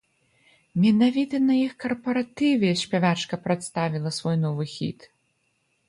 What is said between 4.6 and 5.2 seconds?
хіт!